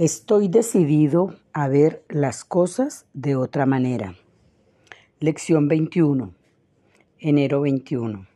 [0.00, 4.14] Estoy decidido a ver las cosas de otra manera.
[5.18, 6.32] Lección 21,
[7.18, 8.26] enero 21.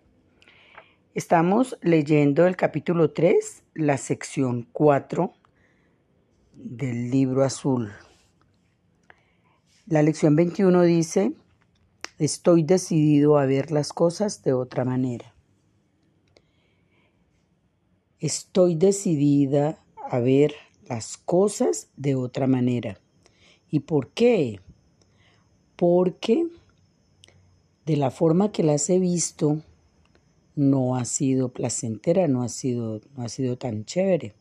[1.14, 5.32] Estamos leyendo el capítulo 3, la sección 4
[6.52, 7.92] del libro azul.
[9.86, 11.32] La lección 21 dice,
[12.18, 15.32] estoy decidido a ver las cosas de otra manera.
[18.18, 20.52] Estoy decidida a ver
[20.88, 23.00] las cosas de otra manera.
[23.70, 24.60] ¿Y por qué?
[25.76, 26.46] Porque
[27.86, 29.60] de la forma que las he visto
[30.54, 34.34] no ha sido placentera, no ha sido, no ha sido tan chévere.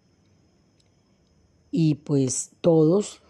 [1.71, 3.21] Y pues todos,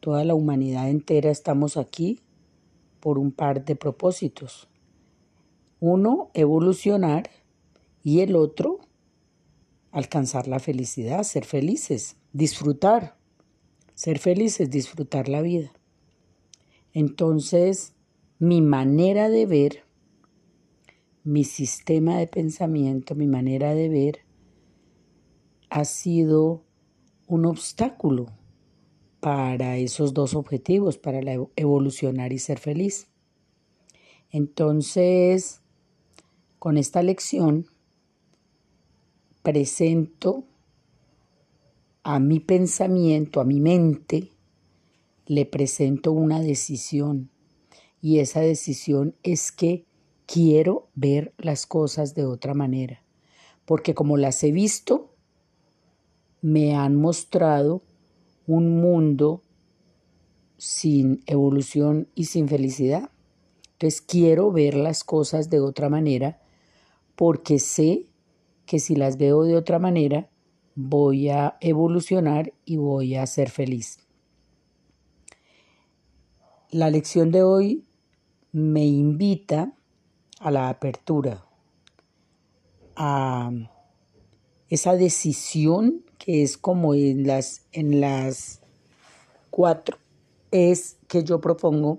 [0.00, 2.20] toda la humanidad entera estamos aquí
[3.00, 4.68] por un par de propósitos.
[5.80, 7.30] Uno, evolucionar
[8.04, 8.78] y el otro,
[9.90, 13.16] alcanzar la felicidad, ser felices disfrutar.
[13.94, 15.72] Ser feliz es disfrutar la vida.
[16.92, 17.94] Entonces,
[18.38, 19.84] mi manera de ver,
[21.24, 24.18] mi sistema de pensamiento, mi manera de ver,
[25.70, 26.64] ha sido
[27.26, 28.26] un obstáculo
[29.20, 31.20] para esos dos objetivos, para
[31.56, 33.08] evolucionar y ser feliz.
[34.30, 35.62] Entonces,
[36.58, 37.66] con esta lección,
[39.42, 40.44] presento
[42.08, 44.30] a mi pensamiento, a mi mente,
[45.26, 47.28] le presento una decisión
[48.00, 49.84] y esa decisión es que
[50.24, 53.04] quiero ver las cosas de otra manera,
[53.66, 55.12] porque como las he visto,
[56.40, 57.82] me han mostrado
[58.46, 59.42] un mundo
[60.56, 63.10] sin evolución y sin felicidad.
[63.72, 66.40] Entonces quiero ver las cosas de otra manera
[67.16, 68.06] porque sé
[68.64, 70.30] que si las veo de otra manera,
[70.80, 73.98] voy a evolucionar y voy a ser feliz.
[76.70, 77.84] La lección de hoy
[78.52, 79.72] me invita
[80.38, 81.44] a la apertura,
[82.94, 83.50] a
[84.68, 88.60] esa decisión que es como en las, en las
[89.50, 89.98] cuatro
[90.52, 91.98] es que yo propongo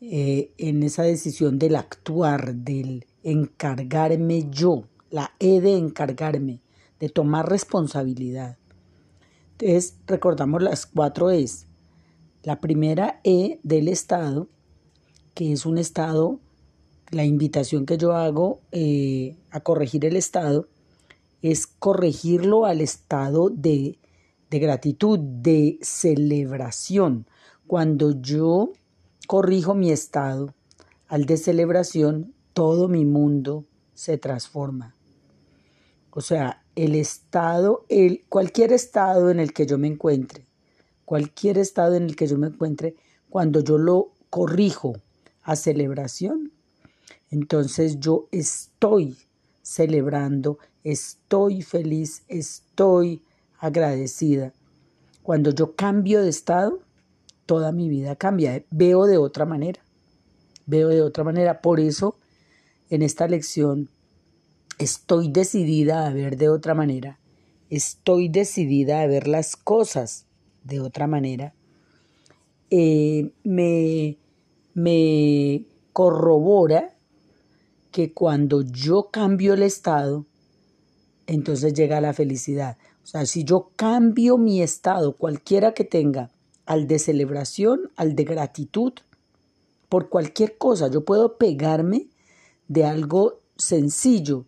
[0.00, 6.63] eh, en esa decisión del actuar, del encargarme yo, la E de encargarme,
[7.00, 8.58] de tomar responsabilidad.
[9.52, 11.66] Entonces, recordamos las cuatro E's.
[12.42, 14.48] La primera E del Estado,
[15.34, 16.40] que es un Estado,
[17.10, 20.68] la invitación que yo hago eh, a corregir el Estado,
[21.42, 23.98] es corregirlo al estado de,
[24.48, 27.26] de gratitud, de celebración.
[27.66, 28.72] Cuando yo
[29.26, 30.54] corrijo mi estado
[31.06, 34.96] al de celebración, todo mi mundo se transforma.
[36.10, 40.46] O sea, el estado, el, cualquier estado en el que yo me encuentre,
[41.04, 42.96] cualquier estado en el que yo me encuentre,
[43.30, 44.96] cuando yo lo corrijo
[45.42, 46.52] a celebración,
[47.30, 49.16] entonces yo estoy
[49.62, 53.22] celebrando, estoy feliz, estoy
[53.58, 54.52] agradecida.
[55.22, 56.80] Cuando yo cambio de estado,
[57.46, 59.80] toda mi vida cambia, veo de otra manera,
[60.66, 61.60] veo de otra manera.
[61.60, 62.18] Por eso,
[62.90, 63.88] en esta lección
[64.78, 67.18] Estoy decidida a ver de otra manera.
[67.70, 70.26] Estoy decidida a ver las cosas
[70.64, 71.54] de otra manera.
[72.70, 74.18] Eh, me,
[74.74, 76.94] me corrobora
[77.92, 80.26] que cuando yo cambio el estado,
[81.26, 82.76] entonces llega la felicidad.
[83.04, 86.30] O sea, si yo cambio mi estado, cualquiera que tenga,
[86.66, 88.94] al de celebración, al de gratitud,
[89.88, 92.08] por cualquier cosa, yo puedo pegarme
[92.66, 94.46] de algo sencillo,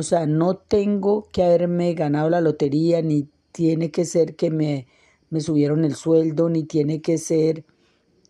[0.00, 4.86] o sea, no tengo que haberme ganado la lotería, ni tiene que ser que me,
[5.28, 7.64] me subieron el sueldo, ni tiene que ser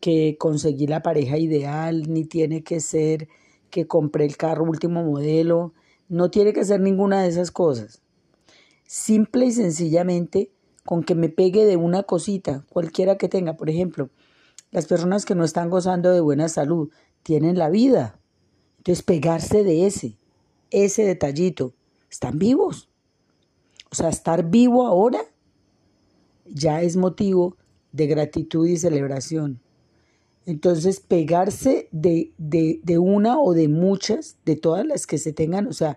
[0.00, 3.28] que conseguí la pareja ideal, ni tiene que ser
[3.70, 5.74] que compré el carro último modelo,
[6.08, 8.02] no tiene que ser ninguna de esas cosas.
[8.84, 10.50] Simple y sencillamente
[10.84, 13.56] con que me pegue de una cosita, cualquiera que tenga.
[13.56, 14.10] Por ejemplo,
[14.72, 16.90] las personas que no están gozando de buena salud
[17.22, 18.18] tienen la vida.
[18.78, 20.19] Entonces, pegarse de ese
[20.70, 21.74] ese detallito.
[22.10, 22.88] Están vivos.
[23.90, 25.20] O sea, estar vivo ahora
[26.46, 27.56] ya es motivo
[27.92, 29.60] de gratitud y celebración.
[30.46, 35.72] Entonces, pegarse de, de, una o de muchas, de todas las que se tengan, o
[35.72, 35.96] sea,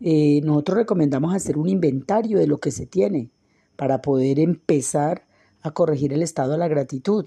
[0.00, 3.30] eh, nosotros recomendamos hacer un inventario de lo que se tiene
[3.76, 5.26] para poder empezar
[5.62, 7.26] a corregir el estado de la gratitud.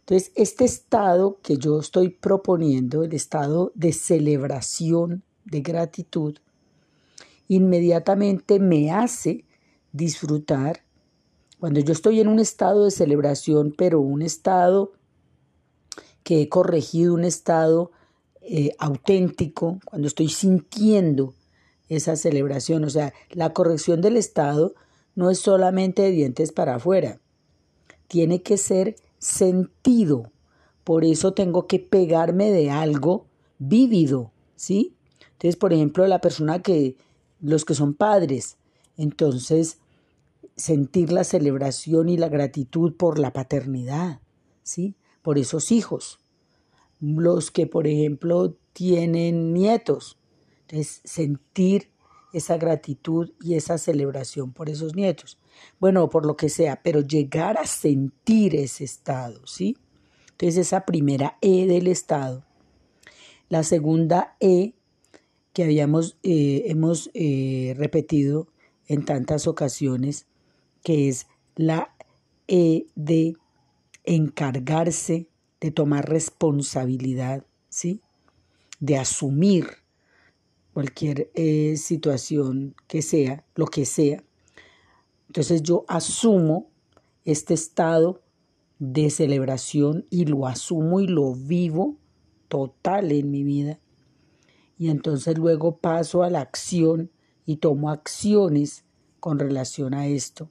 [0.00, 6.36] Entonces, este estado que yo estoy proponiendo, el estado de celebración de gratitud,
[7.48, 9.44] inmediatamente me hace
[9.92, 10.82] disfrutar
[11.58, 14.92] Cuando yo estoy en un estado de celebración, pero un estado
[16.22, 17.90] que he corregido, un estado
[18.42, 21.34] eh, auténtico, cuando estoy sintiendo
[21.88, 24.74] esa celebración, o sea, la corrección del estado
[25.16, 27.20] no es solamente de dientes para afuera,
[28.06, 30.30] tiene que ser sentido.
[30.84, 33.26] Por eso tengo que pegarme de algo
[33.58, 34.94] vívido, ¿sí?
[35.38, 36.96] Entonces, por ejemplo, la persona que,
[37.40, 38.56] los que son padres,
[38.96, 39.78] entonces
[40.56, 44.20] sentir la celebración y la gratitud por la paternidad,
[44.64, 44.96] ¿sí?
[45.22, 46.18] Por esos hijos.
[46.98, 50.18] Los que, por ejemplo, tienen nietos,
[50.62, 51.90] entonces sentir
[52.32, 55.38] esa gratitud y esa celebración por esos nietos.
[55.78, 59.76] Bueno, por lo que sea, pero llegar a sentir ese estado, ¿sí?
[60.32, 62.44] Entonces esa primera E del estado.
[63.48, 64.74] La segunda E
[65.52, 68.48] que habíamos, eh, hemos eh, repetido
[68.86, 70.26] en tantas ocasiones,
[70.82, 71.94] que es la
[72.46, 73.36] E de
[74.04, 75.28] encargarse,
[75.60, 78.00] de tomar responsabilidad, ¿sí?
[78.80, 79.66] De asumir
[80.72, 84.22] cualquier eh, situación que sea, lo que sea.
[85.26, 86.70] Entonces yo asumo
[87.24, 88.22] este estado
[88.78, 91.96] de celebración y lo asumo y lo vivo
[92.48, 93.78] total en mi vida.
[94.78, 97.10] Y entonces luego paso a la acción
[97.44, 98.84] y tomo acciones
[99.20, 100.50] con relación a esto,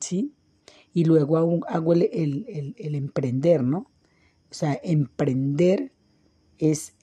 [0.00, 0.32] ¿sí?
[0.92, 1.36] Y luego
[1.68, 3.90] hago, el, el emprender, ¿no?
[4.50, 5.92] O sea, emprender
[6.58, 6.94] es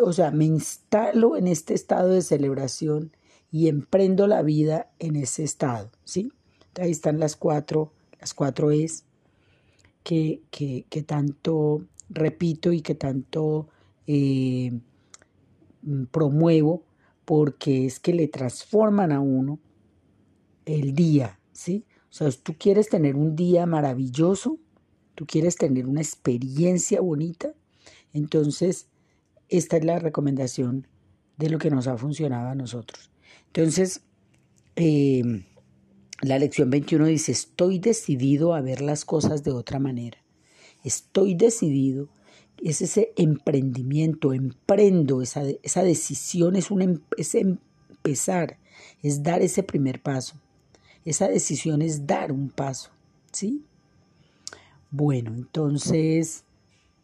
[0.00, 3.12] o sea, me instalo en este estado de celebración
[3.50, 6.32] y emprendo la vida en ese estado, ¿sí?
[6.80, 9.04] Ahí están las cuatro, las cuatro es
[10.02, 13.68] que, que, que tanto repito y que tanto
[14.06, 14.80] eh,
[16.10, 16.84] promuevo
[17.24, 19.58] porque es que le transforman a uno
[20.66, 21.84] el día, ¿sí?
[22.10, 24.58] O sea, tú quieres tener un día maravilloso,
[25.14, 27.54] tú quieres tener una experiencia bonita,
[28.12, 28.88] entonces
[29.48, 30.86] esta es la recomendación
[31.36, 33.10] de lo que nos ha funcionado a nosotros.
[33.46, 34.02] Entonces,
[34.76, 35.44] eh,
[36.22, 40.18] la lección 21 dice, estoy decidido a ver las cosas de otra manera.
[40.84, 42.08] Estoy decidido.
[42.62, 48.58] Es ese emprendimiento, emprendo, esa, esa decisión es, un, em, es empezar,
[49.02, 50.36] es dar ese primer paso.
[51.04, 52.90] Esa decisión es dar un paso,
[53.32, 53.64] ¿sí?
[54.90, 56.44] Bueno, entonces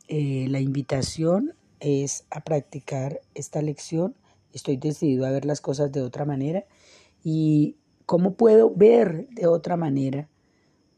[0.09, 4.15] eh, la invitación es a practicar esta lección.
[4.53, 6.65] Estoy decidido a ver las cosas de otra manera.
[7.25, 10.29] ¿Y cómo puedo ver de otra manera?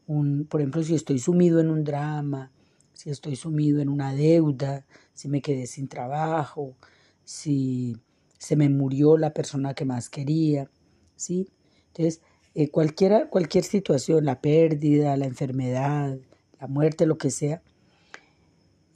[0.07, 2.51] Un, por ejemplo, si estoy sumido en un drama,
[2.99, 6.75] si estoy sumido en una deuda, si me quedé sin trabajo,
[7.23, 7.95] si
[8.37, 10.69] se me murió la persona que más quería,
[11.15, 11.47] ¿sí?
[11.87, 12.19] Entonces,
[12.55, 16.17] eh, cualquiera, cualquier situación, la pérdida, la enfermedad,
[16.59, 17.61] la muerte, lo que sea,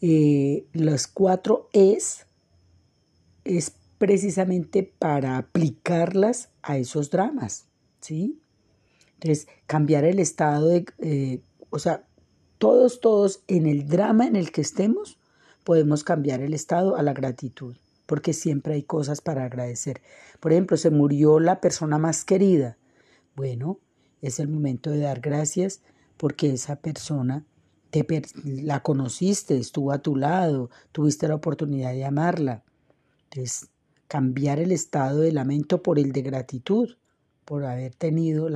[0.02, 2.28] eh, los cuatro es,
[3.46, 7.68] es precisamente para aplicarlas a esos dramas,
[8.02, 8.38] ¿sí?
[9.14, 11.40] Entonces, cambiar el estado de, eh,
[11.70, 12.06] o sea,
[12.64, 15.18] todos, todos en el drama en el que estemos,
[15.66, 20.02] podemos cambiar el estado a la gratitud, porque siempre hay cosas para agradecer.
[20.40, 22.78] Por ejemplo, se murió la persona más querida.
[23.36, 23.80] Bueno,
[24.22, 25.82] es el momento de dar gracias
[26.16, 27.44] porque esa persona
[28.46, 32.64] la conociste, estuvo a tu lado, tuviste la oportunidad de amarla.
[33.26, 33.68] Entonces,
[34.08, 36.96] cambiar el estado de lamento por el de gratitud,
[37.44, 38.48] por haber tenido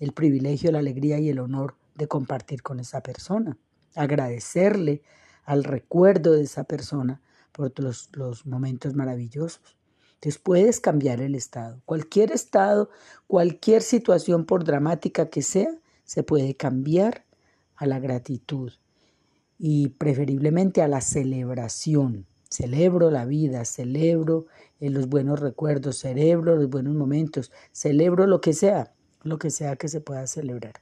[0.00, 3.56] el privilegio, la alegría y el honor de compartir con esa persona.
[3.94, 5.02] Agradecerle
[5.44, 7.20] al recuerdo de esa persona
[7.52, 9.76] por los, los momentos maravillosos.
[10.14, 11.82] Entonces puedes cambiar el estado.
[11.84, 12.90] Cualquier estado,
[13.26, 15.68] cualquier situación, por dramática que sea,
[16.04, 17.24] se puede cambiar
[17.76, 18.72] a la gratitud
[19.58, 22.26] y preferiblemente a la celebración.
[22.48, 24.46] Celebro la vida, celebro
[24.80, 29.76] eh, los buenos recuerdos, celebro los buenos momentos, celebro lo que sea, lo que sea
[29.76, 30.74] que se pueda celebrar.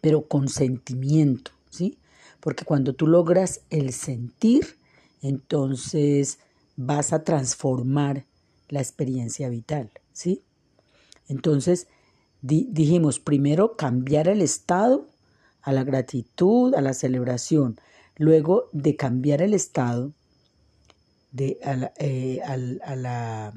[0.00, 1.98] Pero con sentimiento, ¿sí?
[2.40, 4.78] Porque cuando tú logras el sentir,
[5.20, 6.38] entonces
[6.76, 8.26] vas a transformar
[8.68, 10.42] la experiencia vital, ¿sí?
[11.28, 11.86] Entonces,
[12.40, 15.06] dijimos, primero cambiar el estado
[15.62, 17.78] a la gratitud, a la celebración.
[18.16, 20.12] Luego de cambiar el estado,
[21.30, 21.76] de, a
[22.96, 23.54] la,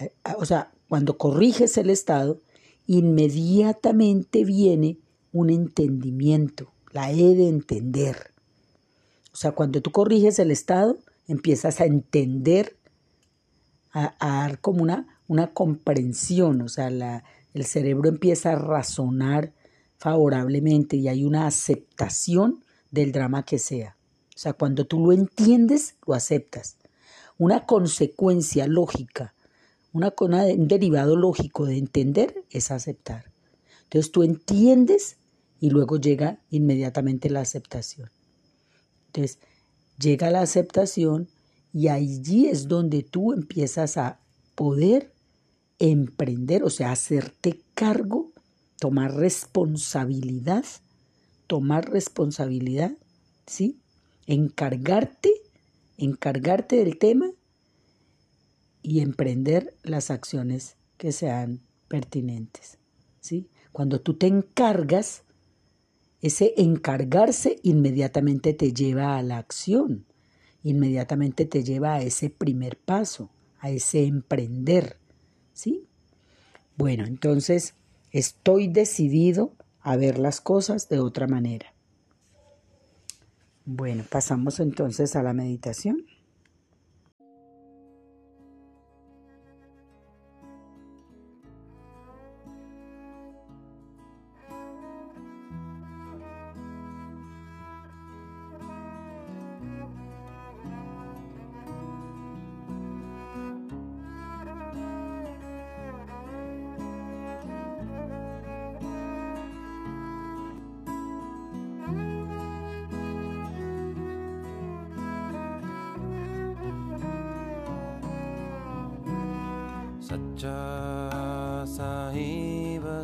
[0.00, 2.40] eh, o sea, cuando corriges el estado,
[2.86, 4.98] inmediatamente viene
[5.40, 8.30] un entendimiento, la E de entender.
[9.32, 12.76] O sea, cuando tú corriges el estado, empiezas a entender,
[13.92, 17.24] a, dar como una, una comprensión, o sea, la,
[17.54, 19.52] el cerebro empieza a razonar
[19.98, 23.96] favorablemente y hay una aceptación del drama que sea.
[24.34, 26.76] O sea, cuando tú lo entiendes, lo aceptas.
[27.38, 29.34] Una consecuencia lógica,
[29.92, 33.30] una, un derivado lógico de entender es aceptar.
[33.84, 35.16] Entonces tú entiendes
[35.60, 38.10] y luego llega inmediatamente la aceptación.
[39.06, 39.38] Entonces
[39.98, 41.28] llega la aceptación
[41.72, 44.20] y allí es donde tú empiezas a
[44.54, 45.12] poder
[45.78, 48.32] emprender, o sea, hacerte cargo,
[48.78, 50.64] tomar responsabilidad,
[51.46, 52.92] tomar responsabilidad,
[53.46, 53.78] ¿sí?
[54.26, 55.30] Encargarte,
[55.98, 57.30] encargarte del tema
[58.82, 62.78] y emprender las acciones que sean pertinentes,
[63.20, 63.48] ¿sí?
[63.72, 65.24] Cuando tú te encargas,
[66.20, 70.06] ese encargarse inmediatamente te lleva a la acción,
[70.62, 74.96] inmediatamente te lleva a ese primer paso, a ese emprender,
[75.52, 75.86] ¿sí?
[76.76, 77.74] Bueno, entonces
[78.10, 81.72] estoy decidido a ver las cosas de otra manera.
[83.64, 86.06] Bueno, pasamos entonces a la meditación.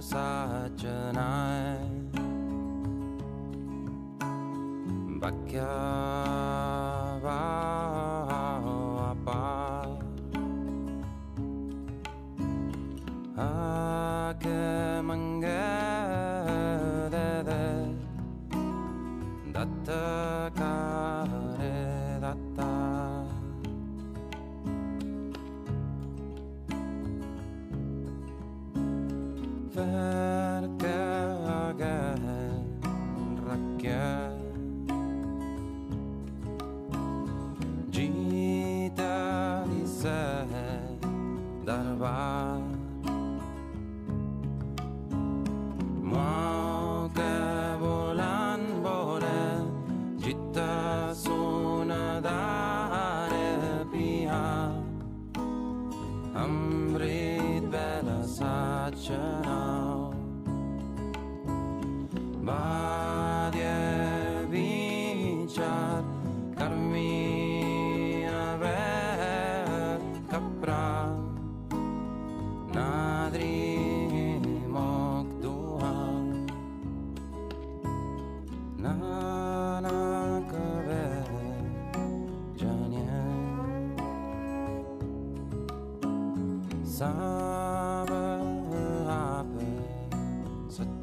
[0.03, 2.13] such a night
[5.21, 6.72] backyard.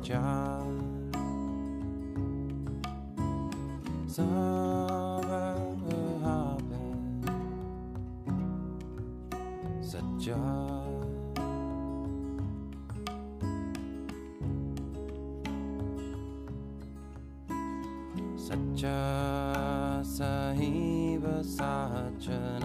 [0.09, 0.65] job.
[4.07, 5.53] Summer
[6.23, 7.23] hopping,
[9.81, 10.79] such a
[18.35, 22.63] such a sahib, such an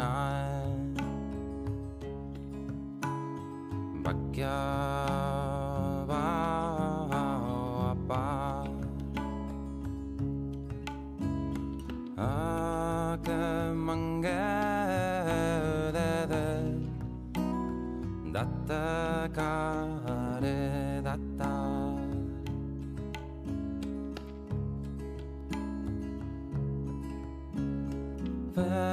[28.54, 28.83] past.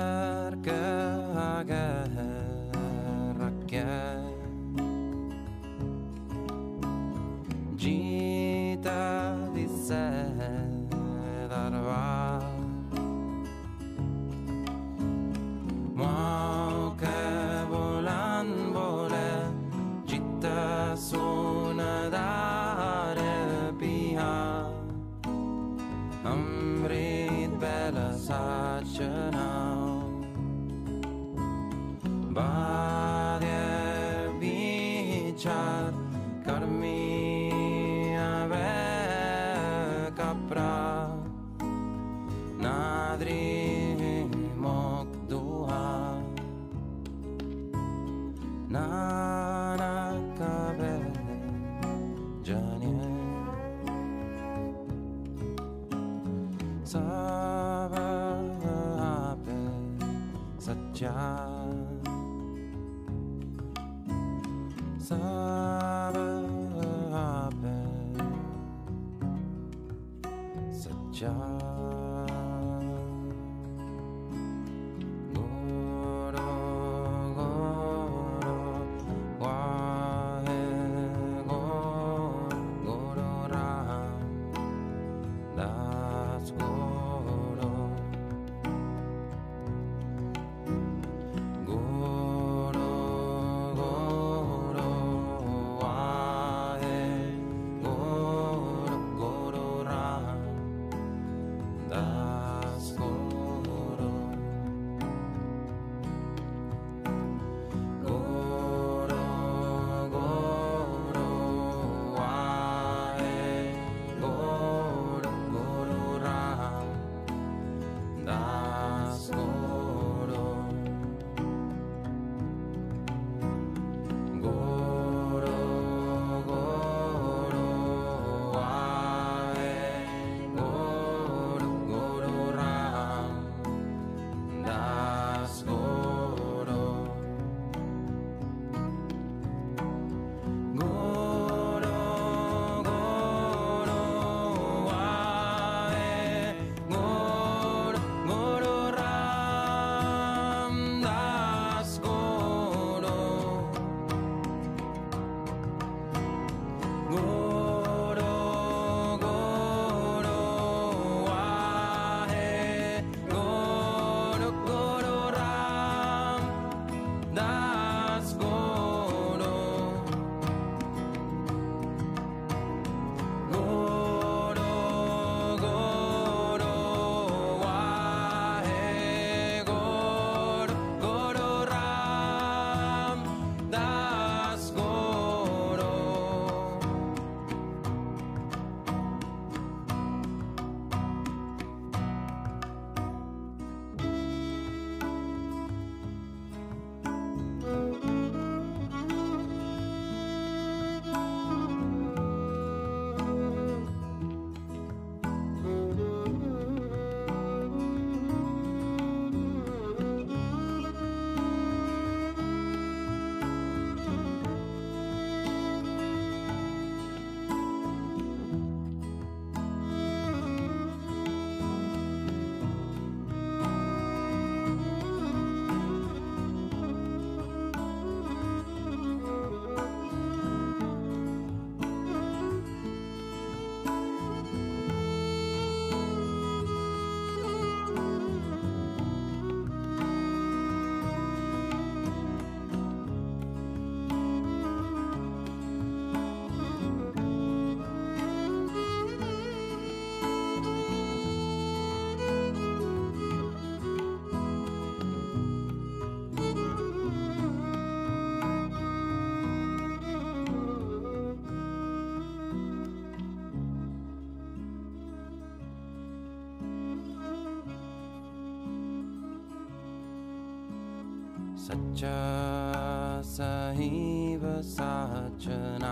[271.72, 275.92] सच्चा सही व साचना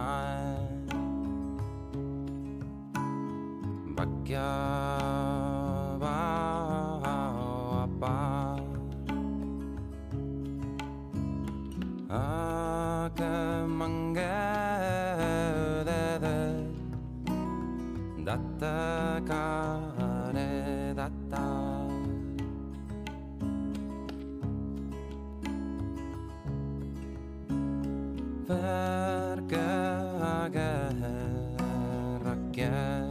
[30.52, 33.09] guerra, guerra.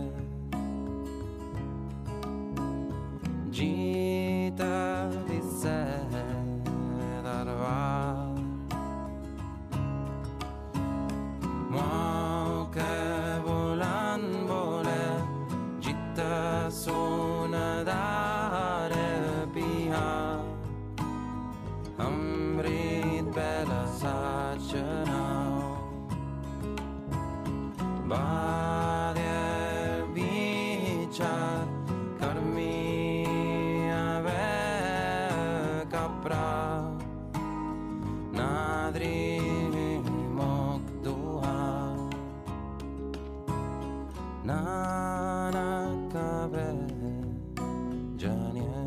[44.49, 46.73] na nakave
[48.17, 48.81] Janie.